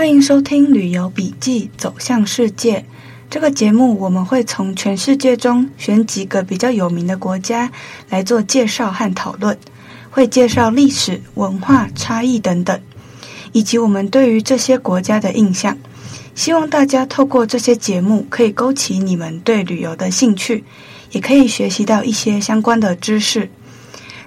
[0.00, 2.78] 欢迎收听《旅游笔记：走向世界》
[3.28, 3.98] 这个节目。
[3.98, 7.70] 我们会从全世界中选几个比较有名的国家
[8.08, 9.58] 来做介绍和讨论，
[10.08, 12.80] 会介绍历史、文化差异等等，
[13.52, 15.76] 以及我们对于这些国家的印象。
[16.34, 20.64] 希望大家透过这些节目，可以勾起你们对旅游的兴趣，
[21.10, 23.50] 也可以学习到一些相关的知识。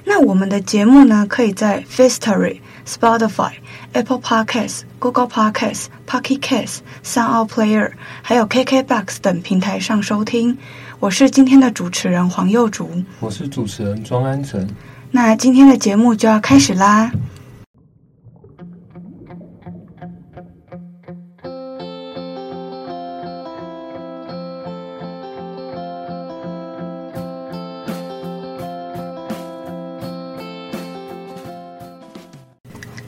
[0.05, 3.52] 那我们的节目呢，可以在 f i s t o r y、Spotify、
[3.94, 7.91] Apple Podcasts、Google Podcasts、Pocket Casts、Sound Player，
[8.22, 10.58] 还有 KKBox 等平台上收听。
[11.00, 14.68] 我是今天的主持人黄幼竹，我是主持人庄安成。
[15.12, 17.12] 那今天的节目就要开始啦。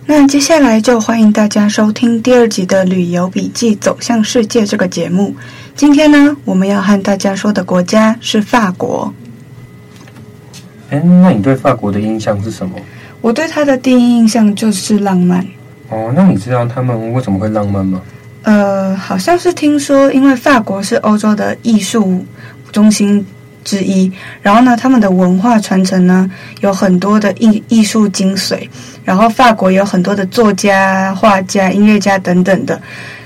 [0.07, 5.35] 那接下来就欢迎大家收听第二集的《旅游笔记：走向世界》这个节目。
[5.75, 9.11] 今天呢，我们要和大家说的国家是法国。
[10.91, 12.75] 哎，那你对法国的印象是什么？
[13.19, 15.43] 我对他的第一印象就是浪漫。
[15.89, 17.99] 哦，那你知道他们为什么会浪漫吗？
[18.43, 22.23] 呃，好像是听说，因为法国是欧洲的艺术
[22.71, 23.25] 中心
[23.65, 24.09] 之一，
[24.41, 26.29] 然后呢，他们的文化传承呢，
[26.61, 28.69] 有很多的艺艺术精髓，
[29.03, 32.79] 然后法国有很多的作家、画家、音乐家等等的，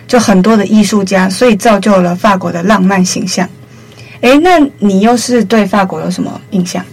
[0.08, 3.48] 就很多的艺术家，所以造就了法国的浪漫形象。
[4.22, 6.84] 诶，那你又是对法国有什么印象？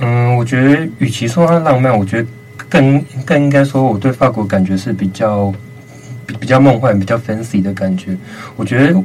[0.00, 2.28] 嗯，我觉得与其说它浪漫，我觉得
[2.68, 5.54] 更更应该说，我对法国感觉是比较
[6.26, 8.16] 比比较梦幻、比较 fancy 的感觉。
[8.56, 9.00] 我觉得。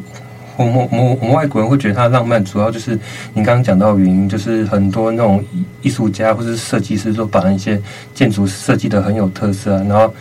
[0.59, 2.99] 我们我们我们外国人会觉得它浪漫，主要就是
[3.33, 5.41] 你刚刚讲到的原因，就是很多那种
[5.81, 7.81] 艺术家或是设计师都把一些
[8.13, 10.13] 建筑设计的很有特色啊，然后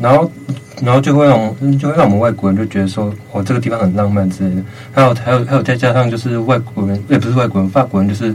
[0.00, 0.30] 然后
[0.82, 4.62] 然后就会让就会让我们外国人就觉得说，哦，这个地方很浪漫之类的。
[4.92, 8.34] 还有还有还有再加上就是外国人也不是外国人，法国人就是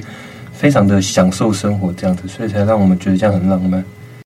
[0.53, 3.83] 非常的享受生活这样子，所以才让我们觉得这样很浪漫。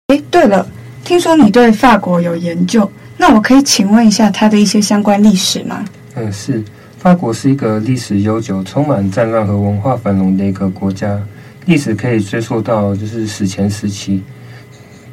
[0.07, 0.67] 诶，对了，
[1.05, 5.85] 听说你对法国有研究，那我可以请问一下它的一些相关历史吗？
[6.15, 6.61] 嗯，是。
[7.05, 11.21] 法国是一个历史悠久、充满战乱和文化繁荣的一个国家，
[11.67, 14.23] 历史可以追溯到就是史前时期，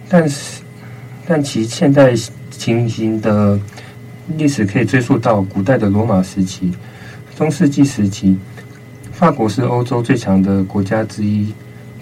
[0.08, 0.62] 但是
[1.26, 2.14] 但其现代
[2.50, 3.60] 情形的
[4.38, 6.72] 历史可以追溯到古代的罗马时期、
[7.36, 8.38] 中世纪时期。
[9.12, 11.52] 法国是欧洲最强的国家之一，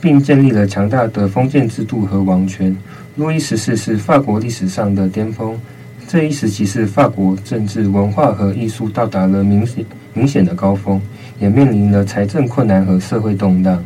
[0.01, 2.77] 并建立了强大的封建制度和王权。
[3.17, 5.61] 路易十四是法国历史上的巅峰。
[6.13, 11.01] 这一时期是法国政治、文化和艺术到达了明显明显的高峰，
[11.39, 13.81] 也面临了财政困难和社会动荡。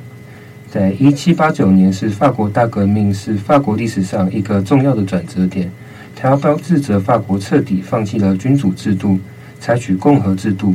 [0.71, 5.71] 在一七八九年，是法国大革命，是法国历史上一个重要的转折点。
[6.17, 9.19] 它标志着法国彻底放弃了君主制度，
[9.61, 10.75] 采取共和制度。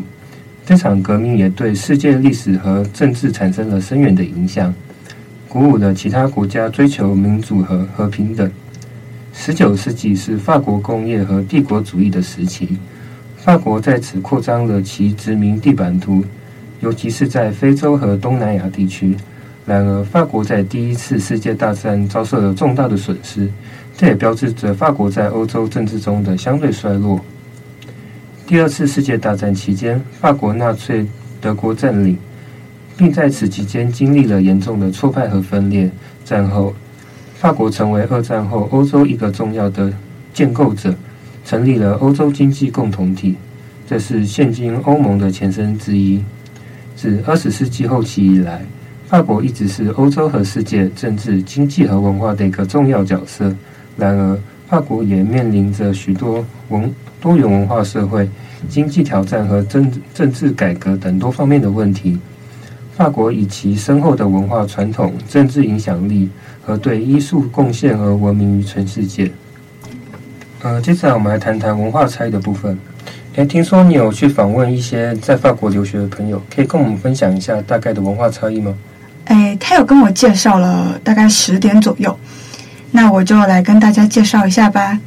[0.68, 4.72] 这场革命也对世界历史和政治产生了深远的影响，
[5.48, 8.52] 鼓舞了其他国家追求民主和和平等。
[9.42, 12.78] 十九世纪是法国工业和帝国主义的时期，
[13.38, 16.22] 法国在此扩张了其殖民地版图，
[16.82, 19.16] 尤其是在非洲和东南亚地区。
[19.66, 23.50] 然而，法国在第一次世界大战遭受了重大的损失，
[23.96, 27.18] 这也标志着法国在欧洲政治中的相对衰落。
[28.46, 31.08] 第二次世界大战期间，法国纳粹
[31.40, 32.18] 德国占领，
[32.98, 35.90] 并在此期间经历了严重的挫败和分裂。
[36.26, 36.74] 战后，
[37.40, 39.94] 法国成为二战后欧洲一个重要的
[40.34, 40.94] 建构者，
[41.46, 43.34] 成立了欧洲经济共同体，
[43.88, 46.22] 这是现今欧盟的前身之一。
[46.98, 48.62] 自二十世纪后期以来，
[49.08, 53.56] 法国一直是欧洲和世界政治、经济和文化的一个重要角色。
[53.96, 58.30] 然而，法国也面临着许多文多元文化社会、
[58.68, 62.20] 经济挑战和政政治改革等多方面的问题。
[63.00, 66.30] 法国以其深厚的文化传统、政治影响力。
[66.62, 69.32] 和对艺术贡献而闻名于全世界。
[70.62, 72.78] 呃，接下来我们来谈谈文化差异的部分。
[73.38, 78.76] 诶，听说你有去访问一些在法国留学的朋友，可以跟我们分享一下大概的文化差异吗？
[79.26, 82.16] 诶，他有跟我介绍了大概十点左右，
[82.92, 85.00] 那我就来跟大家介绍一下吧。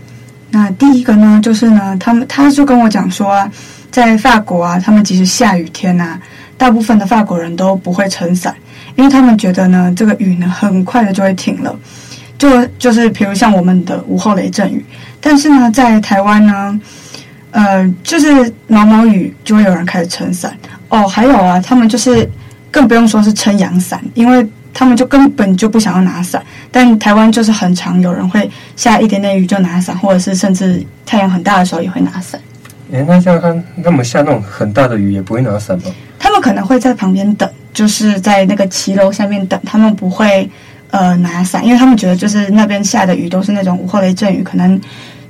[0.50, 3.48] 那第一个呢，就是呢，他们他就跟我讲说，
[3.92, 6.18] 在法国啊，他们即使下雨天呐，
[6.62, 8.54] 大部分的法国人都不会撑伞。
[8.94, 11.74] 因为他们觉得呢，这个雨呢很快的就会停了，
[12.38, 14.84] 就就是比如像我们的午后雷阵雨，
[15.18, 16.80] 但是呢，在台湾呢，
[17.50, 20.54] 呃，就是毛毛雨就会有人开始撑伞
[20.88, 21.08] 哦。
[21.08, 22.30] 还有啊，他们就是
[22.70, 26.42] 更不用说是撑阳伞，因为他们就根本就不想要拿伞。
[26.70, 32.38] 但台湾就是很常有人会下一点点雨就拿伞，或者是甚至太阳很大的时候也会拿伞。
[32.92, 35.84] 哎，那像他那么下那种很大的雨也不会拿伞吗？
[36.18, 40.48] 他们可能会在旁边等，就是在那个骑楼下面等，他们不会
[40.90, 44.78] 呃拿伞，因为他们觉得就是那边下的雨都是那种午后雷阵雨，可能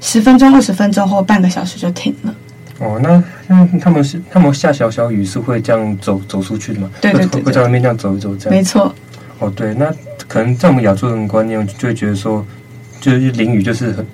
[0.01, 2.35] 十分钟、二十分钟或半个小时就停了。
[2.79, 6.91] 哦，那那他们是他们下小小雨是会这样走走出去的吗？
[7.01, 8.59] 对对对，对，会在外面这样走一走这样。
[8.59, 8.93] 没错。
[9.39, 9.93] 哦，对，那
[10.27, 12.45] 可能在我们亚洲人观念就会觉得说，
[13.01, 14.07] 就是淋雨就是很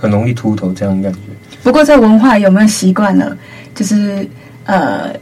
[0.00, 1.20] 很容易秃头这样的感觉。
[1.66, 3.36] 不过在文化有没有习惯了，
[3.74, 4.24] 就是
[4.66, 5.12] 呃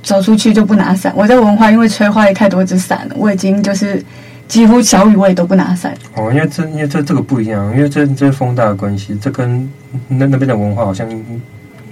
[0.00, 1.12] 走出去就不拿伞？
[1.16, 4.00] 我在文化因为吹坏太多只伞了，我已经就是
[4.46, 5.92] 几乎小雨我也都不拿伞。
[6.14, 9.68] 哦，因为这因为这这个不一样，因为这这风大的关系，这跟
[10.06, 11.04] 那那边的文化好像。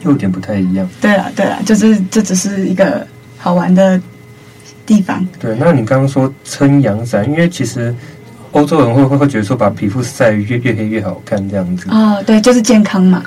[0.02, 0.88] 有点不太一样。
[1.00, 3.04] 对啊，对啊，就是这只是一个
[3.38, 4.00] 好玩的
[4.84, 5.26] 地方。
[5.40, 7.92] 对，那你刚刚说撑阳伞，因为其实
[8.52, 11.88] 欧洲人会会会觉得说把皮肤晒越越黑越好看这样子。
[11.90, 13.20] 哦，对，就是健康嘛。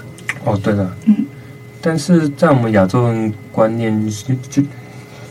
[0.43, 1.15] 哦，对了，嗯，
[1.81, 4.63] 但是在我们亚洲人观念就就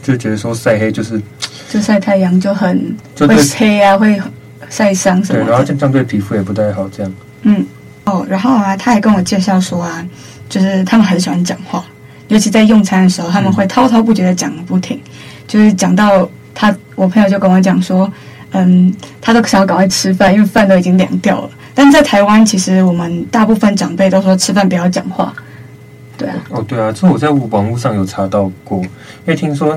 [0.03, 1.21] 就觉得说晒黑就是
[1.69, 4.21] 就晒太阳就很就会黑啊，会
[4.69, 5.45] 晒伤什么的。
[5.45, 7.13] 对，然后这样对皮肤也不太好，这样。
[7.43, 7.65] 嗯，
[8.05, 10.07] 哦，然后啊，他还跟我介绍说啊。
[10.49, 11.85] 就是他们很喜欢讲话，
[12.29, 14.99] 尤其在用餐的时候，他们会滔滔不绝的讲不停。
[15.47, 18.11] 就是讲到他，我朋友就跟我讲说，
[18.53, 18.91] 嗯，
[19.21, 21.51] 他都想要赶快吃饭，因为饭都已经凉掉了。
[21.79, 25.33] 但在台湾，其实我们大部分长辈都说吃饭不要讲话。
[26.17, 28.89] 对啊，哦对啊，这我在网络上有查到过，因
[29.27, 29.77] 为听说，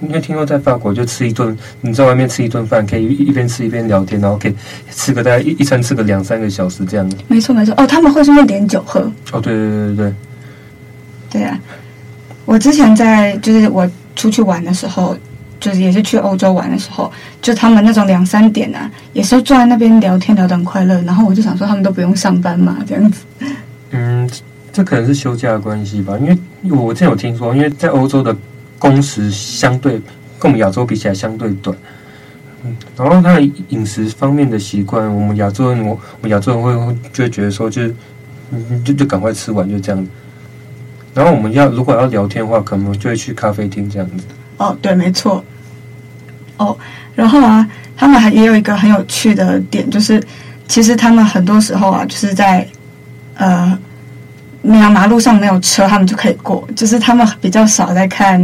[0.00, 4.54] 因为听说在法国就吃一顿，你在外面吃一顿饭，可以一边吃一边聊天，然后可以
[4.90, 7.08] 吃个大概一一餐吃个两三个小时这样。
[7.28, 8.98] 没错没错，哦，他们会顺便点酒喝。
[9.30, 10.14] 哦对对对对对，
[11.30, 11.56] 对啊，
[12.44, 15.16] 我之前在就是我出去玩的时候，
[15.64, 23.24] 就是也是去欧洲玩的时候，就他们那种两三点啊，也是坐在那边聊天聊得很快乐，然后我就想说他们都不用上班嘛，这样子。
[23.92, 24.28] 嗯。
[24.74, 26.36] 这可能是休假的关系吧，因为
[26.76, 28.36] 我之前有听说，因为在欧洲的
[28.76, 30.02] 工时相对
[30.36, 31.76] 跟我们亚洲比起来相对短，
[32.64, 37.94] 嗯，然后他的饮食方面的习惯，我们亚洲人，我我们亚洲人会会就会觉得说，就是
[38.84, 40.08] 就就赶快吃完就这样，
[41.14, 44.24] 然后我们要如果要聊天的话，可能就会去咖啡厅这样子。
[44.56, 45.44] 哦，对，没错。
[46.56, 46.76] 哦，
[47.14, 47.66] 然后啊，
[47.96, 50.22] 他们还也有一个很有趣的点，就是
[50.68, 52.66] 其实他们很多时候啊，就是在
[53.36, 53.78] 呃。
[54.66, 56.66] 你要马路上没有车，他们就可以过。
[56.74, 58.42] 就是他们比较少在看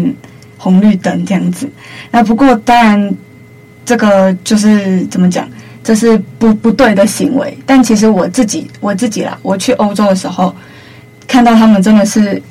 [0.58, 1.66] 红绿灯这样子。
[2.10, 3.14] 那不过当然，
[3.86, 5.48] 这个就是怎么讲，
[5.82, 7.56] 这是不不对的行为。
[7.64, 10.54] 但其实我自己我自己啦，我去欧洲的时候，
[11.26, 12.42] 看到他们真的是，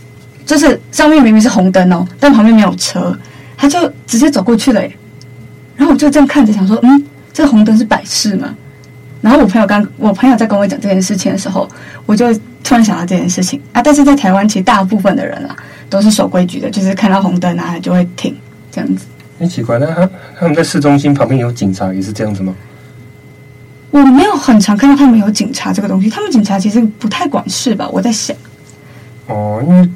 [0.48, 3.16] 就是上面明明是红灯哦，但旁边没有车，
[3.56, 4.92] 他就直接走过去了耶。
[5.80, 8.54] 然后我就这样看着，想说，嗯，这个红灯是摆饰吗？
[9.22, 11.66] 然后我朋友刚，我朋友在跟我讲这件事情的时候，
[12.06, 13.82] 我就突然想到这件事情啊。
[13.82, 15.56] 但是在台湾，其实大部分的人啊
[15.90, 18.36] 都是守规矩的，就是看到红灯啊就会停
[18.70, 19.06] 这样子。
[19.40, 22.54] 很奇怪，那他他们在市中心旁边有警察也是这样子吗？
[23.92, 27.88] 我没有很常看到他们有警察这个东西，他们警察其实不太管事吧？
[27.90, 28.36] 我在想。
[29.28, 29.90] 哦，因为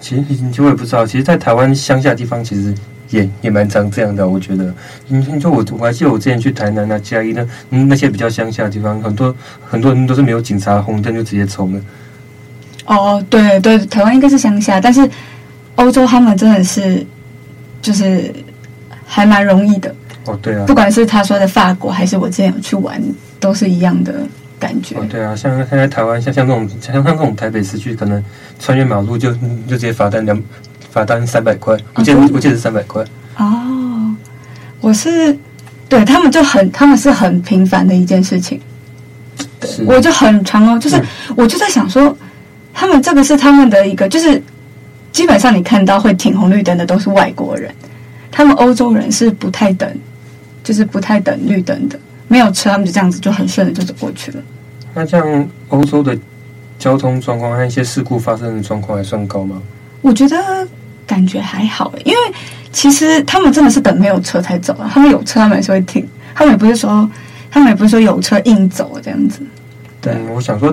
[0.00, 2.72] 其实其实我也不知道，其实，在台湾乡下地方，其实。
[3.10, 4.74] 也也蛮常这样的，我觉得。
[5.06, 9.34] 你你说我我还记得我之前去台南啊、嘉义那那些比较乡下的地方，很多
[9.66, 11.80] 很多人都是没有警察，红灯就直接冲了。
[12.86, 15.08] 哦，对对，台湾应该是乡下，但是
[15.76, 17.06] 欧洲他们真的是
[17.80, 18.32] 就是
[19.04, 19.94] 还蛮容易的。
[20.24, 20.64] 哦，对啊。
[20.66, 23.02] 不管是他说的法国，还是我之前有去玩，
[23.38, 24.14] 都是一样的
[24.58, 24.96] 感觉。
[24.96, 28.22] 哦，对啊，像现在台湾，像像这种像像这种台北市区，可能
[28.58, 30.42] 穿越马路就就直接罚单两。
[30.90, 33.04] 罚单三百块，我记得我记得是三百块。
[33.36, 34.14] 哦，
[34.80, 35.36] 我是
[35.88, 38.60] 对他们就很，他们是很平凡的一件事情。
[39.62, 41.02] 是我就很常哦，就是
[41.36, 42.16] 我就在想说，
[42.72, 44.40] 他们这个是他们的一个，就是
[45.12, 47.72] 基本上你看到会停红绿灯的都是外国人，
[48.30, 49.90] 他们欧洲人是不太等，
[50.62, 54.42] 就是不太等绿灯的，没有车他们就这样子就很顺的就走过去了。
[54.94, 56.16] 那这样欧洲的
[56.78, 59.60] 交通状况和一些事故发生的状况还算高吗？
[60.00, 60.66] 我觉得。
[61.08, 62.18] 感觉还好，因为
[62.70, 64.90] 其实他们真的是等没有车才走啊。
[64.92, 66.06] 他们有车，他们也是会停。
[66.34, 67.10] 他们也不是说，
[67.50, 69.40] 他们也不是说有车硬走这样子。
[70.02, 70.68] 对，我想说，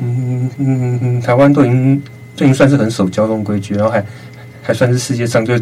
[0.00, 2.00] 嗯嗯嗯，台湾都已经
[2.36, 4.06] 都已经算是很守交通规矩，然后还
[4.62, 5.58] 还算是世界上就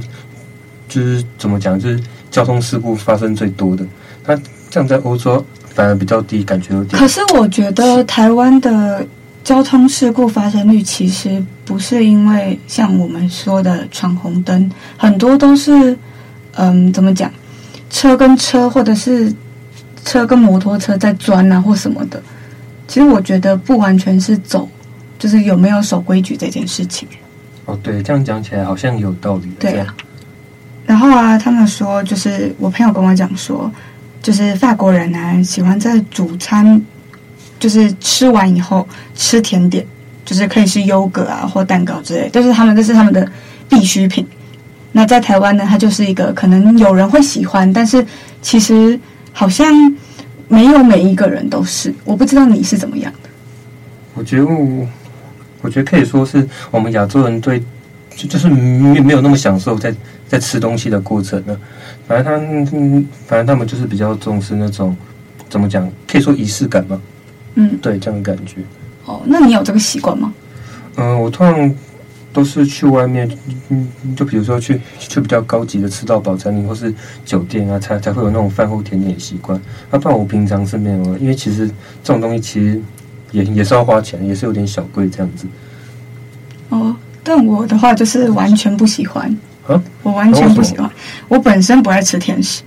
[0.87, 1.99] 就是怎么讲，就是
[2.31, 3.83] 交通事故发生最多的。
[4.27, 4.37] 那
[4.69, 5.43] 这样在欧洲
[5.75, 7.01] 反而比较低，感觉有点。
[7.01, 9.03] 可是我觉得台湾的。
[9.43, 15.97] 交通事故发生率其实不是因为像我们说的闯红灯，很多都是，
[16.55, 17.31] 嗯，怎么讲？
[17.89, 19.33] 车跟车，或者是
[20.05, 22.23] 车跟摩托车在钻啊，或什么的。
[22.87, 24.69] 其实我觉得不完全是走，
[25.19, 27.09] 就是有没有守规矩这件事情。
[27.65, 29.49] 哦，对，这样讲起来好像有道理。
[29.59, 29.95] 对啊。
[30.87, 33.71] 然后啊，他们说，就是我朋友跟我讲说，
[34.23, 36.81] 就是法国人啊，喜欢在主餐，
[37.61, 39.87] 就是吃完以后吃甜点，
[40.25, 43.31] 就是可以是优格啊或蛋糕之类，就是他们这是他们的
[43.69, 44.27] 必需品。
[44.93, 48.05] 那在台湾呢，它就是一个可能有人会喜欢，但是
[48.43, 48.99] 其实
[49.33, 49.73] 好像
[50.49, 51.95] 没有每一个人都是。
[52.05, 53.29] 我不知道你是怎么样的。
[54.15, 54.47] 我觉得
[55.63, 57.63] 我，觉得可以说是我们亚洲人对，
[58.17, 59.95] 就就是没没有那么享受在
[60.27, 61.57] 在吃东西的过程呢。
[62.09, 64.97] 反正他们，反正他们就是比较重视那种
[65.49, 67.01] 怎么讲，可以说仪式感嘛。
[67.61, 68.57] 嗯，对，这样的感觉。
[69.05, 70.33] 哦，那你有这个习惯吗？
[70.97, 71.75] 嗯、呃，我通常。
[72.33, 73.29] 都是去外面，
[73.71, 79.61] 嗯，就比如说去去比较高级的吃到饱餐厅或是酒店啊，才才会有那种饭后甜点的习惯。
[79.91, 81.67] 那不然我平常是没有，因为其实
[82.05, 82.81] 这种东西其实
[83.33, 85.45] 也也是要花钱，也是有点小贵这样子。
[86.69, 89.37] 哦，但我的话就是完全不喜欢
[89.67, 90.89] 啊，我完全不喜欢。
[91.27, 92.63] 我本身不爱吃甜食，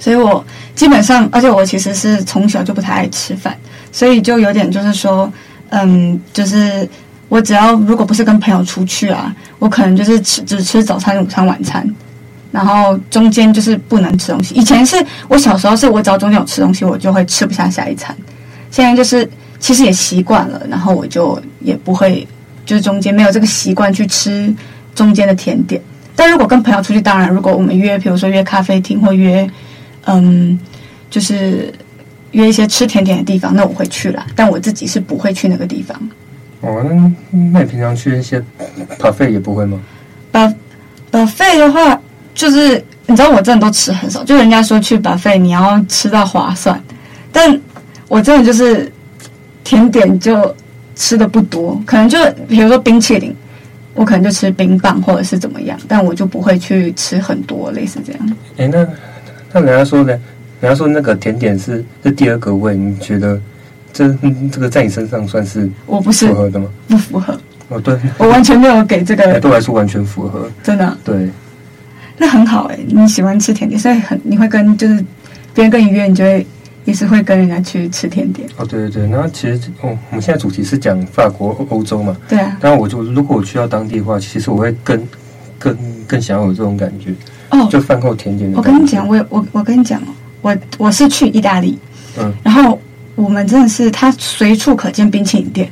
[0.00, 3.56] 所以我基本上，而且我其实是从小就不太爱吃饭，
[3.92, 5.32] 所以就有点就是说，
[5.68, 6.88] 嗯，就是。
[7.28, 11.82] 我只要如果不是跟朋友出去啊，我可能就是吃只吃早餐、午餐、晚餐，
[12.50, 14.54] 然后中间就是不能吃东西。
[14.54, 18.14] 以前是我小时候是我只要中间有吃东西，我就会吃不下下一餐。
[18.70, 19.26] 现在就是
[19.58, 22.28] 其实也习惯了，然后我就也不会
[22.66, 24.54] 就是中间没有这个习惯去吃
[24.94, 25.80] 中间的甜点。
[26.14, 29.48] 但如果跟朋友出去，当然如果我们约，比如说约咖啡厅或约
[30.04, 30.60] 嗯，
[31.08, 31.72] 就是
[32.32, 34.26] 约一些吃甜点的地方，那我会去啦。
[34.34, 35.96] 但我自己是不会去那个地方。
[36.60, 37.12] 哦，那
[37.52, 38.42] 那你平常去一些
[38.98, 39.80] buffet 也不会吗
[41.10, 42.00] ？buffet 的话，
[42.34, 46.82] 就是你知道我真的都吃很少，就人家说去 buffet 你要吃到划算，
[47.32, 47.60] 但
[48.08, 48.90] 我真的就是
[49.64, 50.54] 甜点就
[50.94, 53.34] 吃的不多，可能就比如说冰淇淋，
[53.94, 58.36] 我可能就吃冰棒或者是怎么样，但我就不会去吃很多类似这样。
[58.56, 58.86] 哎，那
[59.52, 60.18] 那人家说的，
[60.62, 63.38] 人家说那个甜点是是第二个味，你觉得？
[63.92, 64.08] 这
[64.50, 66.66] 这个在你身上算是我不是符合的吗？
[66.88, 67.38] 不符合。
[67.68, 69.38] 哦，对，我完全没有给这个。
[69.38, 70.50] 对我来说完全符合。
[70.62, 70.96] 真的？
[71.04, 71.28] 对。
[72.16, 75.04] 那很好哎，你喜欢吃甜点，所以很你会跟就是
[75.52, 76.46] 别人跟你约，你就会
[76.86, 78.48] 也是会跟人家去吃甜点。
[78.56, 79.08] 哦，对对对。
[79.08, 82.16] 那其实哦，我们现在主题是讲法国欧洲嘛。
[82.26, 82.56] 对啊。
[82.62, 85.06] 当然，我就如果我去到当地的话，其实我会更
[85.58, 85.76] 更
[86.06, 87.12] 更想要有这种感觉。
[87.50, 87.68] 哦。
[87.70, 88.56] 就饭后甜点的。
[88.56, 90.06] 我跟你讲，我我我跟你讲哦，
[90.42, 91.78] 我我是去意大利，
[92.18, 92.78] 嗯，然后。
[93.14, 95.70] 我们真的是，它随处可见冰淇淋店，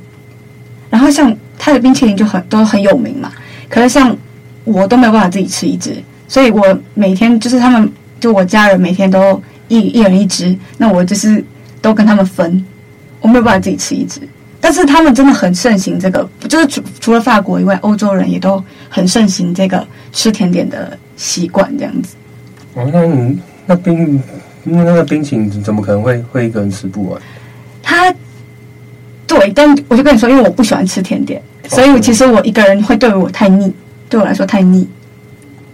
[0.91, 3.33] 然后像它的冰淇淋就很都很有名嘛。
[3.67, 4.15] 可是像
[4.63, 5.97] 我都没有办法自己吃一只，
[6.29, 11.43] 所以我每天就是他们就我家人每天都一一人一只，那我就是
[11.81, 12.63] 都跟他们分，
[13.23, 14.21] 我没有办法自己吃一只。
[14.61, 22.17] 但是他们真的很盛行这个，就是除除了法国以外，欧洲人也都很盛行这个吃甜点的习惯，这样子。
[22.75, 24.23] 哦，那你那冰。
[24.63, 27.21] 那那个冰淇淋怎么可能会会一个人吃不完？
[27.83, 28.15] 他，
[29.27, 33.73] 对，但我就跟你说，因为我不喜欢吃甜点，所以其实我一个人会对我太腻，
[34.09, 34.89] 对我来说太腻。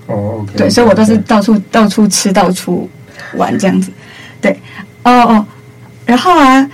[0.06, 0.52] 哦，OK。
[0.56, 2.88] 对，所以我都是到处到处吃，到处
[3.34, 3.90] 玩这样子。
[4.40, 4.52] 对，
[5.02, 5.46] 哦哦，
[6.04, 6.70] 然后啊，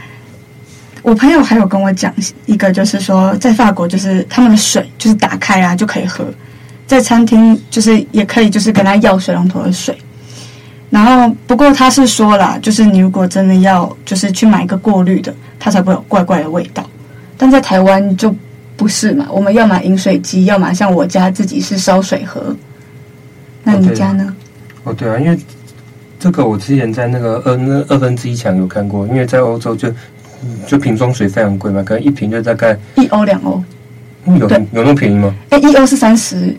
[1.01, 2.13] 我朋友还有跟我讲
[2.45, 6.27] 一个，就是说在法国，就是他们的水就是打开啊就可以喝，
[6.87, 9.97] 在餐厅就是也可以就是跟他要水龙头的水。
[10.93, 16.85] 然后，不过他是说了，就是你如果真的要，就是去买一个过滤的，它才不会有怪怪的味道。
[17.39, 18.35] 但在台湾就
[18.77, 22.55] 不是嘛，我们要买饮水机，要买像我家自己是烧水盒。
[23.65, 24.37] 那你家呢？
[24.85, 25.39] 哦，对啊，因为
[26.21, 29.91] 这个我之前在那个二那二分之一墙有看过，因为在欧洲就
[30.67, 33.65] 就瓶装水非常贵嘛，可能一瓶就大概一欧两欧。
[34.27, 35.35] 有有那么便宜吗？
[35.49, 36.55] 哎，一欧是三十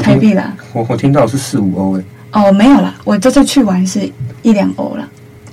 [0.00, 0.56] 台币啦。
[0.72, 2.02] 我我听到是四五欧哎。
[2.32, 4.10] 哦，没有啦，我这次去玩是
[4.42, 5.08] 一两欧了。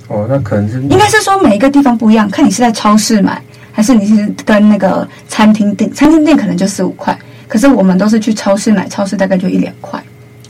[0.08, 3.42] 哦，那可能是应该是说每一个地方不一样，看你是在超市买，
[3.72, 5.92] 还是你是跟那个餐厅订。
[5.92, 7.18] 餐厅订可能就四五块，
[7.48, 10.00] 可是我们都是去超市买，超市大概就一两块。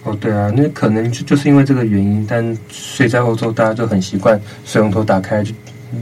[0.03, 5.53] 哦，对啊，那可能就就是因为这个原因，但所以在欧洲大家就很习惯水龙头打开就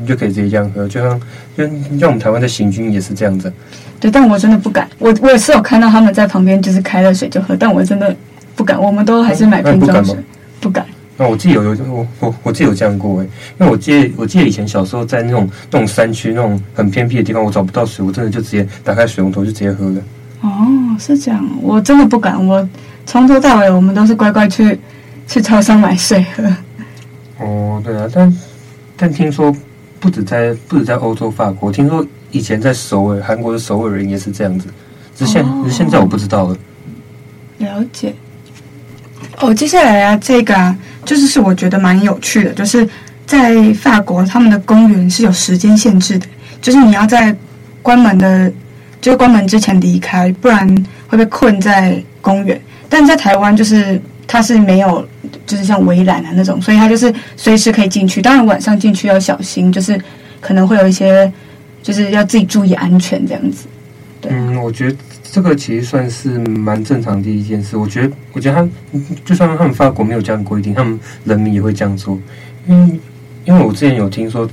[0.06, 1.20] 就可以直接这样喝，就像
[1.56, 1.64] 就
[1.98, 3.52] 像我们台湾的行军也是这样子。
[4.00, 8.14] 对，但我真的不敢，我我也是有看到他们在旁边就是开了水就喝，但我真的。
[8.54, 10.16] 不敢，我们都还是买瓶装水。
[10.60, 10.86] 不敢。
[11.16, 13.24] 那我记得有有我我我记得有这样过哎，
[13.60, 20.02] 因为我记得我记得以前小时候在那种那种山区那种很偏僻的地方，我找不到水，我真的就直接打开水龙头就直接喝了。
[20.40, 20.50] 哦，
[20.98, 22.44] 是这样，我真的不敢。
[22.44, 22.68] 我
[23.06, 24.78] 从头到尾我们都是乖乖去
[25.28, 26.42] 去超商买水喝。
[27.38, 28.38] 哦，对啊，但
[28.96, 29.54] 但听说
[30.00, 34.68] 不止在不止在欧洲法国，听说以前在首尔韩国的首尔人也是这样子，
[35.14, 36.56] 只是现、哦、现在我不知道了。
[37.58, 38.12] 了解。
[39.38, 42.88] 哦，接下来啊，这个啊，就是是我觉得蛮有趣的，就是
[43.26, 46.26] 在法国他们的公园是有时间限制的，
[46.60, 47.34] 就是你要在
[47.82, 48.52] 关门的，
[49.00, 52.60] 就是关门之前离开，不然会被困在公园。
[52.88, 55.06] 但在台湾就是它是没有。
[55.46, 58.22] 就是像围栏啊那种，所以他就是随时可以进去。
[58.22, 60.00] 当然晚上进去要小心，就是
[60.40, 61.30] 可能会有一些，
[61.82, 63.66] 就是要自己注意安全这样子。
[64.22, 64.32] 对。
[64.32, 64.96] 嗯，我觉得
[65.34, 67.76] 这个其实算是蛮正常的一件事。
[67.76, 68.68] 我觉得，我觉得他
[69.24, 72.16] 就算他们法国没有这样规定，他们人民也会这样做。
[72.68, 73.00] 因为，
[73.46, 74.48] 因为我之前有听说，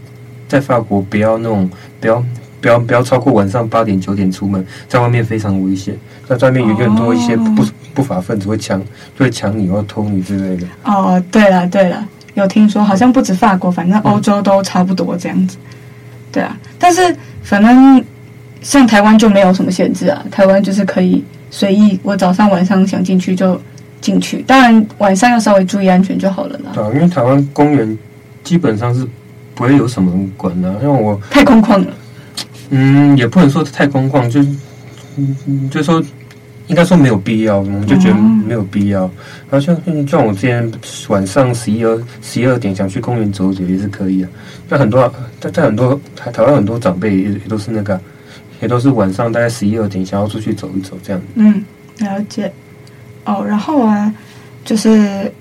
[0.47, 1.69] 在法国不要那种
[1.99, 2.23] 不要。
[2.59, 5.97] 不要不要超过晚上八点九点出门，在外面非常危险。
[6.27, 7.69] 在外面有很多一些不、oh.
[7.95, 8.79] 不法分子会抢，
[9.17, 10.67] 就会抢你或偷你之类的。
[10.83, 15.57] 哦、oh，对了对了，有听说，好像不止法国，反正欧洲都差不多这样子。
[16.31, 17.01] 对啊，但是
[17.41, 18.05] 反正
[18.61, 23.59] 像台湾就没有什么限制啊，台湾就是可以随意，我早上晚上想进去就
[23.99, 26.71] 进去，当然晚上要稍微注意安全就好了啦。
[26.73, 27.97] 对啊，因为台湾公园
[28.43, 29.05] 基本上是
[29.53, 31.87] 不会有什么人管的、啊，因为我太空旷了。
[32.69, 34.41] 嗯，也不能说太空旷，就
[35.17, 36.01] 嗯，就说
[36.67, 39.01] 应该说没有必要，我们就觉得没有必要。
[39.49, 39.75] 然后像
[40.07, 40.71] 像我之前
[41.09, 44.29] 晚上十一二十一二点想去公园走走也是可以啊。
[44.69, 47.99] 但很多在在很多台台湾很多长辈也也都是那个，
[48.61, 51.21] 也都是晚上大概十一二点想要出去走一走这样。
[51.35, 51.63] 嗯，
[51.99, 52.51] 了解。
[53.25, 54.13] 哦，然后啊，
[54.63, 55.31] 就是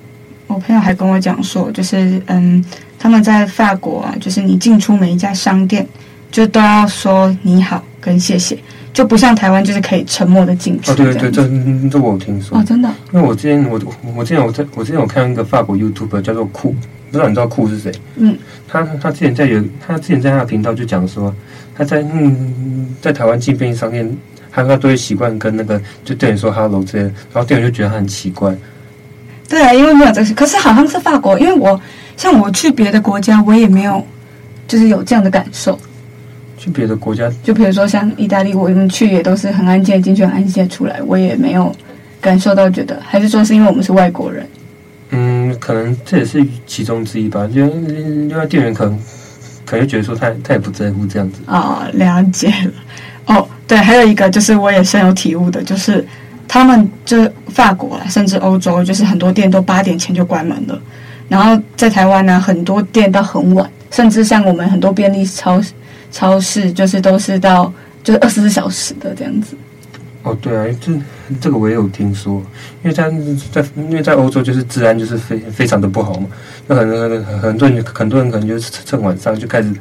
[0.47, 2.65] 我朋友还跟我讲说，就是嗯，
[2.99, 5.87] 他们在法国啊，就是你进出每一家商店。
[6.33, 8.57] 就都要说你好跟谢谢，
[8.93, 10.93] 就不像台湾就是可以沉默的进出。
[10.93, 12.57] 哦，对对对，这这我有听说。
[12.57, 12.89] 哦，真的。
[13.12, 13.81] 因为我之前我
[14.15, 16.79] 我之前我在我之前有看一个法国 YouTuber 叫做酷，不
[17.11, 17.91] 知道你知道酷是谁？
[18.15, 18.39] 嗯。
[18.69, 21.35] 他他之前在有他之前在他的频道就讲说，
[21.81, 24.07] 他在嗯在台湾进便利商店，
[24.53, 28.55] 他他都会习惯跟那个就店员说 hello 这些，然后店员就觉得他很奇怪。
[29.49, 31.81] 对啊，因为没有这些，可是好像是法国，因为我
[32.19, 34.07] 像我去别的国家，我也没有
[34.69, 35.81] 就是有这样的感受。
[36.59, 41.75] 去别的国家，就比如说像意大利，我们去也都是很安静进去，很安静出来，我也没有
[42.21, 44.47] 感受到觉得，还是说是因为我们是外国人？
[45.12, 47.49] 嗯，可能这也是其中之一吧。
[47.49, 48.99] 就另外店员可能
[49.70, 52.72] 可能觉得说他他也不在乎这样子啊、了解了。
[53.26, 56.04] 哦，对，还有一个就是我也深有体悟的，就是
[56.48, 60.83] 他们就是法国啊，甚至欧洲，就是很多店都八点前就关门了。
[61.28, 65.62] 然后在台湾呢，很多店到很晚，甚至像我们很多便利超。
[66.12, 69.56] 超市就是都是到就是二十四小时的这样子。
[70.24, 70.92] 哦，对啊，这
[71.40, 72.42] 这个我也有听说，
[72.83, 73.09] 因为在
[73.52, 76.26] 在因为在欧洲就是治安就是非非常的不好嘛，
[76.70, 77.00] 那很多
[77.40, 79.74] 很多人很多人可能就是趁晚上就开始，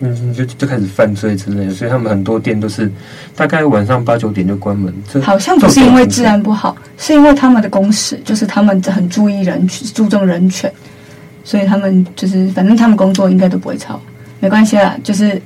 [0.00, 2.90] 嗯，就就开始犯罪之类的，所以他们很多店都是
[3.36, 4.90] 大概晚上八九点就关门。
[5.12, 10.72] 这好像不是因为治安不好，是因为他们的公司就是他们很注意人注重人权，
[11.44, 14.00] 所以他们就是反正他们工作应该都不会超。
[14.40, 15.40] 没关系啦，就是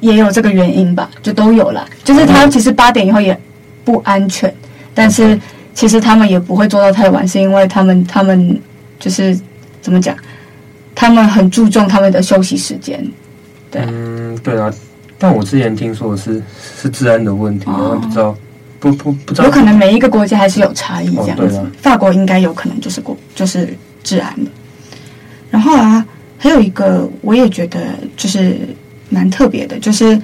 [0.00, 1.86] 也有这个原因吧，就都有了。
[2.02, 3.38] 就是他其实八点以后也
[3.84, 4.52] 不安全，
[4.94, 5.38] 但是
[5.74, 8.58] 其实他们也不会做到太晚，是因为他们他们
[8.98, 9.38] 就是
[9.84, 10.16] 怎么讲，
[10.96, 13.06] 他们很注重他们的休息时间。
[13.70, 14.72] 对，嗯，对啊。
[15.18, 16.42] 但我之前听说的是
[16.82, 18.36] 是治安的问题，哦、不知道
[18.80, 21.58] 不不不知道，有可能每一个国家还是有差异这样子。
[21.58, 24.50] 哦、法国应该有可能就是国就是治安的，
[25.50, 26.04] 然后啊。
[26.36, 27.80] 还有一个，我也觉得
[28.18, 28.58] 就是
[29.08, 30.20] 蛮特别的，就是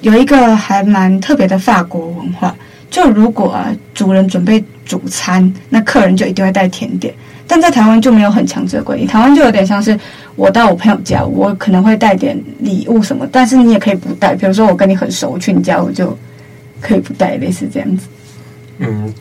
[0.00, 2.56] 有一个还蛮特别的法国文化。
[2.90, 7.12] 就如果啊，主人准备主餐，那客人就一定会带甜点。
[7.52, 9.94] 但在台湾就没有很强制的规定，台湾就有点像是
[10.36, 14.34] 我到我朋友家，我可能会带点礼物什么，但是你也可以不带。
[14.34, 16.16] 比如说我跟你很熟，去你家，我就
[16.80, 18.06] 可以不带，类似这样子。
[18.78, 19.12] 嗯，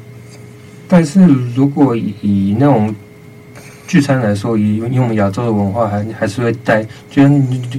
[0.88, 1.20] 但是
[1.54, 2.96] 如果以，以那种。
[3.91, 7.27] 聚餐来说，以以我们亚洲的文化还，还还是会带，就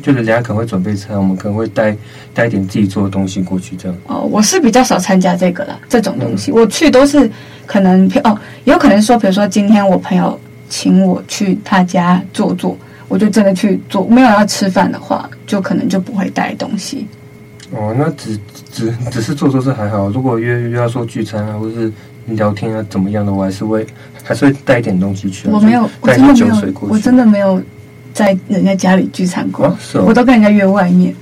[0.03, 1.97] 就是人家可能会准备餐，我们可能会带
[2.35, 3.97] 带一点自己做的东西过去，这样。
[4.09, 7.31] 哦，我是比较少参加这个啦，这种东西，嗯、我去都是
[7.65, 12.77] 可能 哦，有可能说，比如说今天我朋友请我去他家坐坐，
[13.09, 17.07] 我就真的去做，没有要吃饭的话，就可能就不会带东西。
[17.71, 18.39] 哦，那只
[18.71, 21.91] 只只是坐坐是还好，如果约约要说聚餐啊，或者是。
[22.27, 23.33] 聊天啊，怎么样的？
[23.33, 23.87] 我还是会，
[24.23, 25.49] 还是会带一点东西去。
[25.49, 27.63] 我没有，我真的没有，我真的没有
[28.15, 29.67] 在人家家里聚餐过。
[29.67, 31.15] 啊哦、我都跟人家约外面。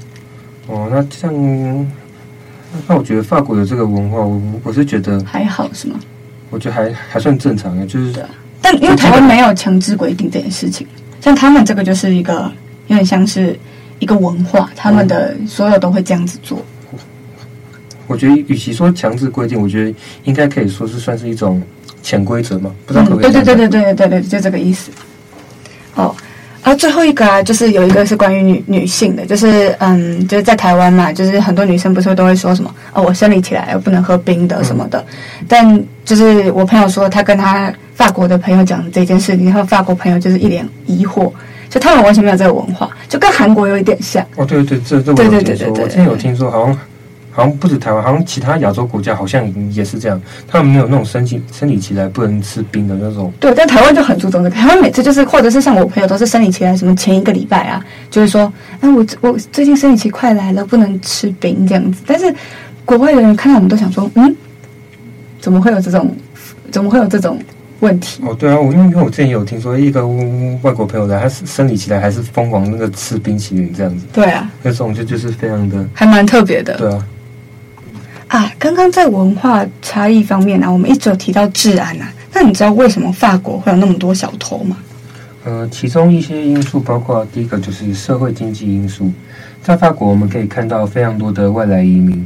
[0.66, 1.90] 哦，那这样，
[2.86, 5.98] 那我觉得法国的这个文化，我我是觉得还好，是吗？
[6.50, 8.12] 我觉得还还算正常的，就是
[8.60, 10.86] 但因为台湾没有强制规定这件事情，
[11.20, 12.52] 像他们这个就是一个
[12.88, 13.58] 有点像是
[14.00, 16.62] 一个文化，他们的所有都会这样子做。
[18.10, 19.94] 我觉得，与其说强制规定，我觉得
[20.24, 21.62] 应该可以说是算是一种
[22.02, 23.32] 潜规则嘛，不知道可不可以？
[23.32, 24.90] 对对对对对对对，就这个意思。
[25.94, 26.14] 哦。
[26.62, 35.02] 然后最后一个啊，就是有一个是关于女女性的，就是嗯，就是在台湾嘛，就是很多女生不是都会说什么哦，我生理起来，我不能喝冰的什么的。
[35.40, 41.32] 嗯、但就是我朋友说，他跟他法国的朋友讲这件事情，然后法国朋友就是一脸疑惑，
[41.70, 44.22] 就他们完全没有这个文化，就跟韩国有一点像。
[44.36, 46.78] 哦，对对，这这我有听说，对对对对对，我之前有听说，好像。
[47.32, 50.20] 好像不止台湾，好像其他亚洲国家好像也是这样。
[50.48, 53.32] 他们没有那种生理生理期来不能吃冰的那种。
[53.38, 54.54] 对，但台湾就很注重这个。
[54.56, 62.02] 台湾每次就是，或者是像我朋友都是生理期来，什么前一个礼拜啊，就是说，哎，我我最近生理期快来了，不能吃冰这样子。
[62.06, 62.34] 但是
[62.84, 64.34] 国外的人看到我们都想说，嗯，
[65.40, 66.14] 怎么会有这种，
[66.70, 67.38] 怎么会有这种
[67.78, 68.22] 问题？
[68.26, 70.04] 哦，对啊，我因为因为我之前有听说一个
[70.62, 74.04] 外国朋友来，他生理期来还是疯狂那个吃冰淇淋这样子。
[74.12, 76.74] 对啊，那种就就是非常的，还蛮特别的。
[76.76, 77.06] 对啊。
[78.30, 82.12] 啊，刚刚在文化差异方面呢、我们一直有提到治安啊。
[82.32, 84.76] 那你知道为什么法国会有那么多小偷吗？
[85.44, 89.10] 呃，其中一些因素包括第一个就是社会经济因素。
[89.64, 92.24] 在法国，我们可以看到非常多的外来移民，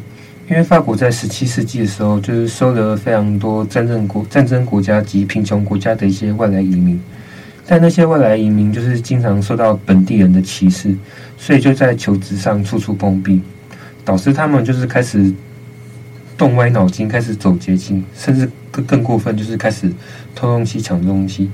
[0.50, 7.00] 因为法国在十七世纪的时候就是收留了非常多战争国、战争国家及贫穷国家的一些外来移民。
[7.66, 10.94] 但那些外来移民就是经常受到本地人的歧视，
[11.38, 13.40] 所以就在求职上处处碰壁，
[14.04, 15.32] 导致他们就是开始。
[16.36, 19.88] 动歪脑筋，开始走捷径，甚至更更过分，就是开始
[20.34, 21.50] 偷东西、抢东西。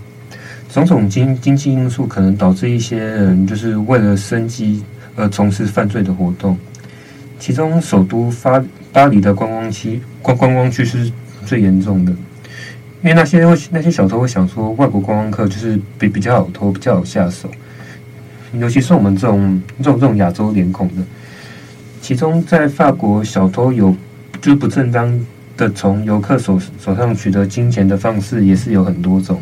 [0.72, 4.82] 种种经经济因素可能导致一些人就是为了生计
[5.16, 6.56] 而从事犯罪的活动。
[7.38, 11.10] 其中，首都巴巴黎的观光区观观光区是
[11.44, 12.12] 最严重的，
[13.02, 13.40] 因为那些
[13.70, 17.50] 那些小偷会想说，外国观光客就是比比较好偷，比较好下手。
[18.54, 21.02] 尤其是我们这种这种这种亚洲脸孔的，
[22.00, 23.94] 其中在法国小偷有。
[24.40, 25.18] 就不正当
[25.56, 29.40] 的从游客手手上取得金钱的方式也是有很多种。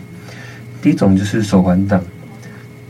[0.83, 2.03] 第一种就是手环党，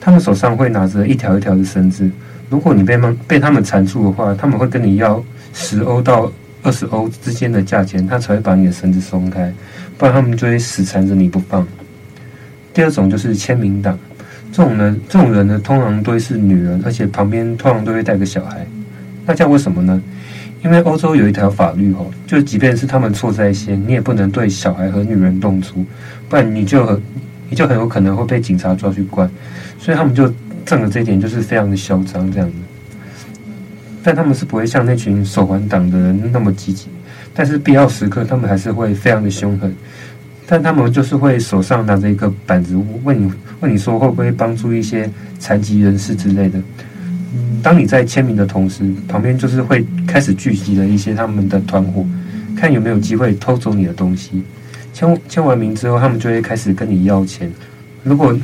[0.00, 2.10] 他们手上会拿着一条一条的绳子，
[2.48, 6.30] 如果你被他们被他们缠住的话，他们会跟你要十欧到
[6.62, 9.52] 二十欧之间的价钱，他才会把你的绳子松开，
[9.96, 11.66] 不然他们就会死缠着你不放。
[12.74, 13.98] 第二种就是签名党，
[14.52, 18.66] 这种人这种人呢，通常都是女人，而且旁边通常都会带个小孩，
[19.26, 20.00] 那这样为什么呢？
[20.64, 25.84] 因为欧洲有一条法律哦，就即便是他们错在先，你也不能对小孩和女人动粗，
[26.28, 27.00] 不然你就
[27.48, 29.30] 你就很有可能会被警察抓去关。
[29.78, 30.32] 所以他们就
[30.66, 32.56] 仗着这一点，就是非常的嚣张这样子。
[34.02, 36.88] 但他们是不会像那群手环党的人那么积极，
[37.32, 39.74] 但是必要时刻他们还是会非常的凶狠。
[40.46, 46.58] 但他们就是会手上拿着一个板子，问你问你说会不会帮助一些残疾人士之类的。
[47.62, 52.04] 当你在签名的同时，旁边就是会开始聚集了一些他们的团伙，
[52.56, 54.42] 看有没有机会偷走你的东西。
[54.94, 57.52] 签签完名之后，他们就会开始跟你要钱。
[58.02, 58.34] 如果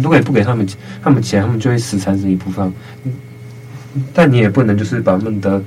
[0.00, 0.66] 如果不给他们
[1.02, 2.72] 他们钱，他们就会死缠着你不放。
[4.14, 5.62] 但你也不能就是把他们的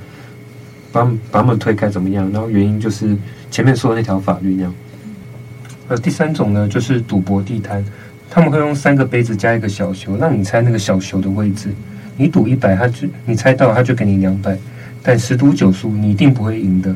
[0.90, 2.28] 把把他们推开怎么样？
[2.32, 3.16] 然后原因就是
[3.50, 4.74] 前面说的那条法律那样。
[5.88, 7.84] 呃，第三种呢，就是赌博地摊，
[8.28, 11.68] 他们会用三个杯子加一个小球，让你猜那个小球的位置。
[12.16, 14.56] 你赌一百，他就你猜到，他就给你两百，
[15.02, 16.94] 但十赌九输，你一定不会赢的。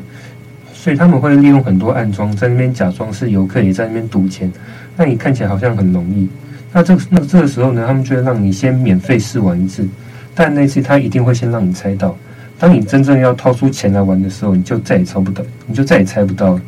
[0.73, 4.51] 所以他们会利用很多暗桩，在那边假装是游客，也在那边赌钱，
[4.97, 6.27] 那你看起来好像很容易。
[6.73, 9.87] 那这那这个时候呢，他们就会让你先免费试玩一次，
[10.33, 12.17] 但那次他一定会先让你猜到。
[12.57, 16.61] 当你真正要掏出钱来玩的时候，你就再也猜不到，你就再也猜不到了。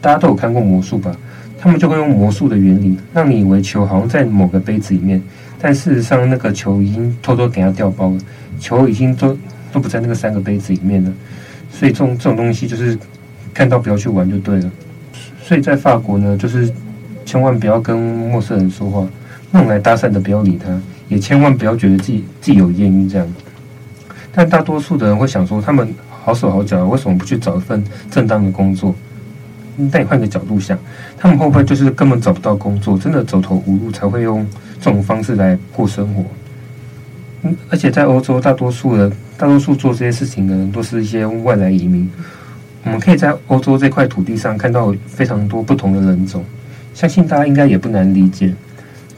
[0.00, 1.14] 大家都有看过魔术吧？
[1.58, 5.22] 他们就会用魔术的原理，让你以为球好像在某个杯子里面。
[5.60, 8.18] 但事实上，那个球已经偷偷给他掉包了，
[8.58, 9.36] 球已经都
[9.70, 11.12] 都不在那个三个杯子里面了。
[11.70, 12.98] 所以这种这种东西就是
[13.52, 14.70] 看到不要去玩就对了。
[15.42, 16.72] 所以在法国呢，就是
[17.26, 19.06] 千万不要跟陌生人说话，
[19.50, 23.26] 那种来搭讪的不要理他，也千万不要觉得自己自己有艳遇这样。
[24.32, 28.94] 但大多数的人会想说，他们好手好脚，为什么不去找一份正当的工作？
[29.90, 30.78] 但你换个角度想，
[31.18, 34.46] 他们会不会就是根本找不到工作，真的走投无路才会用？
[34.80, 36.24] 这种方式来过生活，
[37.42, 42.10] 嗯，而且在欧洲，大多数的大多数做这些事情的人都是一些外来移民。
[42.84, 46.42] 我们可以在欧洲这块土地上看到非常多不同的人种，
[46.94, 48.54] 相信大家应该也不难理解，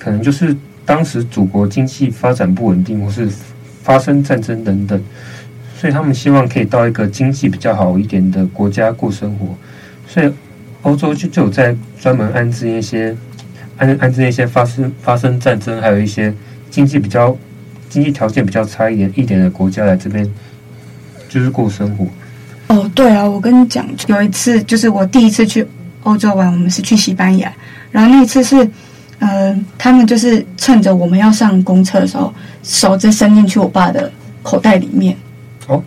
[0.00, 3.28] 可能就是当时祖国经济发展不稳定，或是
[3.84, 5.00] 发生战争等等，
[5.76, 9.56] 所以他们希望可以到一个经济比较好一点的国家过生活，
[10.08, 10.28] 所以
[10.82, 13.16] 欧洲就就有在专门安置一些。
[13.76, 16.32] 安安置那些发生发生战争，还有一些
[16.70, 17.36] 经济比较
[17.88, 20.28] 经济条件比较差一点一点的国家来这边，
[21.28, 22.06] 就是过生活。
[22.68, 25.66] 哦，对啊，我跟你讲，有一次就是我第一次去
[26.04, 27.52] 欧洲玩，我们是去西班牙，
[27.90, 28.66] 然后那一次是，
[29.18, 32.32] 呃，他们就是趁着我们要上公车的时候，
[32.62, 34.10] 手直接伸进去我爸的
[34.42, 35.16] 口袋里面。
[35.66, 35.82] 哦，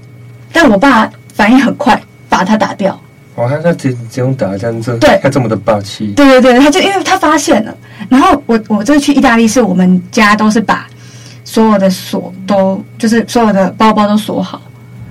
[0.53, 2.99] 但我爸反应很快，把他打掉。
[3.35, 6.13] 哦，他他只只用打这样子，对，他这么的霸气。
[6.13, 10.87] 对对对，他就因为他发现了，然后我我这次去意大利，是我们家都是把
[11.43, 14.61] 所有的锁都就是所有的包包都锁好，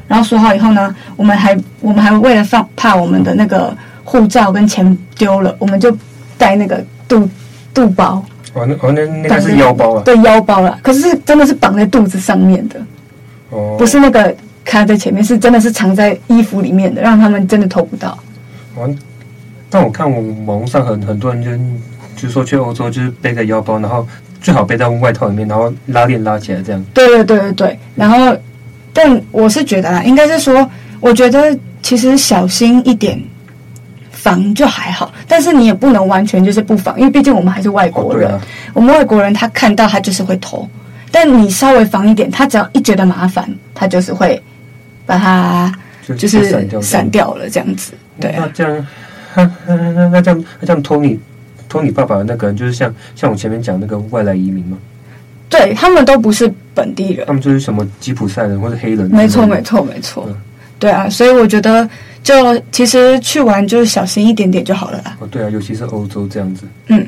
[0.09, 5.95] 然后锁好以后呢，我们还我们还为了放怕我们的那个护照跟钱丢了，我们就
[6.39, 7.29] 带那个肚
[7.75, 8.25] 肚包。
[8.55, 10.03] 哦，那哦那那个是腰包啊？
[10.03, 10.79] 对，腰包了。
[10.83, 12.81] 可是是真的是绑在肚子上面的，
[13.51, 14.35] 哦，不是那个。
[14.65, 18.19] 卡在前面是真的是藏在衣服里面的，让他们真的偷不到。
[18.75, 18.89] 哦，
[19.71, 21.45] 但我看我网络上很很多人
[22.17, 24.07] 就就说去欧洲就是背个腰包，然后
[24.41, 26.85] 最好背在外套里面，然后拉链拉起来这样。
[26.95, 27.79] 对对对对对。
[27.95, 28.37] 然后，
[28.93, 30.69] 但我是觉得啦，应该是说，
[31.01, 33.21] 我觉得其实小心一点
[34.11, 38.31] 防就还好，但是你也不能完全就是不防，因为毕竟我们还是外国人。
[38.31, 38.41] 哦，啊。
[38.73, 40.69] 我们外国人他看到他就是会偷，
[41.11, 44.43] 但你稍微防一点，他只要一觉得麻烦，他就是会。
[45.07, 45.73] 把它
[46.17, 47.93] 就是散掉了，这样子。
[48.21, 48.87] 对啊，那这样，
[49.35, 51.19] 那那那这样，那这样托你
[51.69, 54.79] 托你爸爸的那个人，就是像像我前面讲那个外来移民吗？
[55.49, 59.09] 对，他们都不是本地人，他们就是什么吉普赛人或者黑人。
[59.11, 60.25] 没错，没错，没错。
[60.29, 60.37] 嗯，
[60.79, 61.89] 对啊，所以我觉得，
[62.23, 65.17] 就其实去玩就小心一点点就好了啦。
[65.21, 66.67] 哦，对啊，尤其是欧洲这样子。
[66.89, 67.07] 嗯。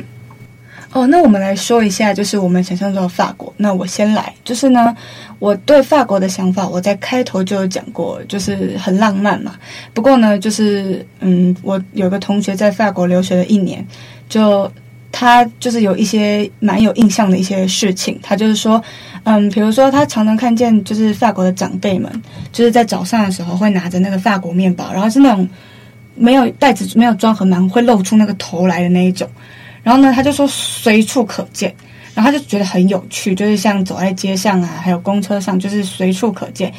[0.96, 3.52] 哦，那我们来说一下，就是我们想象中的法国。
[3.58, 4.96] 那我先来，就是呢，
[5.38, 9.56] 我对法国的想法，我在开头就有讲过，就是很浪漫嘛。
[9.92, 13.86] 不过呢，就是嗯，我有个同学在法国留学了一年，
[14.26, 14.72] 就
[15.12, 18.18] 他就是有一些蛮有印象的一些事情。
[18.22, 18.82] 他就是说，
[19.24, 22.10] 嗯，比如说他常常看见，就是法国的长辈们，
[22.50, 25.46] 就是在早上的时候会拿着那个法国面包，然后是那种
[26.14, 29.28] 没有袋子没有装很满，会露出那个头来的那一种。
[29.86, 31.72] 然后呢，他就说随处可见，
[32.12, 36.72] 然后他就觉得很有趣，就是像走在街上啊，还有公车上，就是随处可见。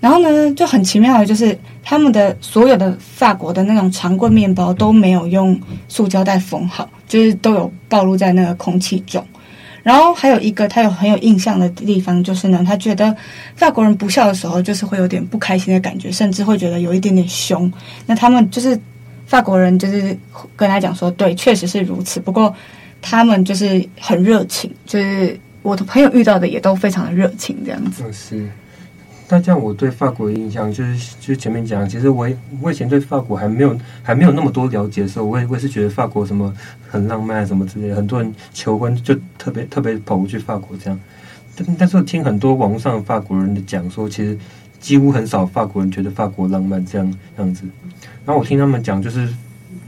[0.00, 9.22] 然后呢，就很奇妙的，就是他们的所有的法国的那种长棍面包都没有用塑胶袋封好，就是都有暴露在那个空气中。
[9.82, 13.14] 然后还有一个他有很有印象的地方，就是呢，他觉得
[13.54, 17.70] 法国人不笑的时候，就是会有点不开心的感觉，甚至会觉得有一点点凶。
[18.06, 18.80] 那他们就是。
[19.26, 20.16] 法国人就是
[20.54, 22.20] 跟他讲说，对，确实是如此。
[22.20, 22.54] 不过
[23.02, 28.04] 他们就是很热情，就是我的朋友遇到的也都非常的热情，这样子。
[28.06, 28.48] 嗯，是。
[29.28, 32.28] 那这样我对法国的印象就是，就是前面讲，其实我
[32.60, 36.54] 我以前对法国还没有还没有那么多了解的时候，我也我也是觉得法国什么
[36.88, 41.00] 很浪漫什么之类的，很多人求婚就特别特别跑过去法国这样。
[41.56, 44.38] 但但是我听很多网络上法国人的讲说，其实。
[44.78, 47.62] 几乎很少法国人觉得法国浪漫这样样子，
[48.26, 49.26] 然后我听他们讲，就是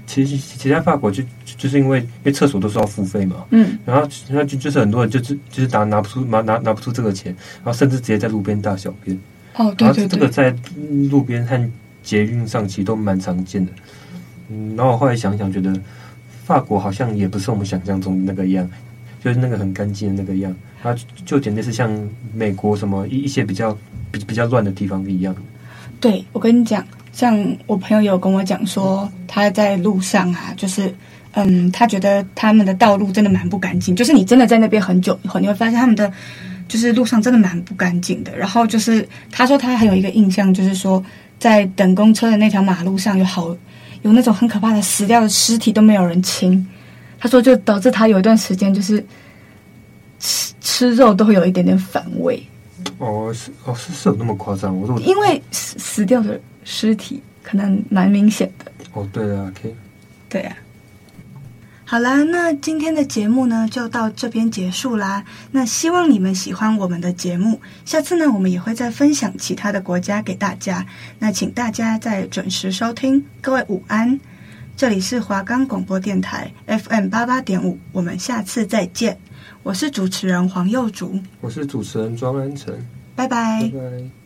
[0.07, 9.18] 其实其他法国就就是因为因为厕所都是要付费嘛，嗯，然后然后就就是很多人就是就是拿拿不出拿拿拿不出这个钱，然后甚至直接在路边大小便，
[9.57, 10.55] 哦，对对对，这个在
[11.11, 11.70] 路边和
[12.03, 13.72] 捷运上其实都蛮常见的，
[14.48, 15.79] 嗯，然后我后来想想，觉得
[16.44, 18.70] 法国好像也不是我们想象中的那个样，
[19.22, 21.90] 就是那个很干净的那个样，然后就简直是像
[22.33, 23.77] 美国什么一一些比较。
[24.11, 25.37] 比比较乱的地方一样。
[26.01, 30.94] 对，我跟你讲，像我朋友有跟我讲说，他在路上啊，就是
[31.33, 33.94] 嗯，他觉得他们的道路真的蛮不干净。
[33.94, 36.11] 就是你真的在那边很久以后，你会发现他们的
[36.68, 38.37] 就是路上真的蛮不干净的。
[38.37, 41.03] 然后就是他说他还有一个印象，就是说
[41.38, 43.49] 在等公车的那条马路上有好
[44.03, 46.66] 有那种很可怕的死掉的尸体都没有人清。
[47.18, 49.05] 他说就导致他有一段时间就是
[50.21, 52.40] 吃吃肉都会有一点点反胃。
[52.99, 54.77] 哦，是哦，是是有那么夸张？
[54.77, 56.40] 我说，因为死死掉的
[56.71, 58.71] 尸体可能蛮明显的。
[58.93, 59.75] 哦，对啊，OK，
[60.29, 60.55] 对啊。
[61.87, 65.25] 好啦，那今天的节目呢就到这边结束啦。
[65.51, 70.85] 那希望你们喜欢我们的节目，下次呢我们也会再分享其他的国家给大家。
[71.19, 74.21] 那请大家再准时收听，各位午安，
[74.77, 79.19] 这里是华冈广播电台 FM 八八点五，我们下次再见。
[79.63, 82.75] 我是主持人黄又竹，我是主持人庄安成，
[83.17, 83.63] 拜拜。
[83.73, 84.18] 拜拜。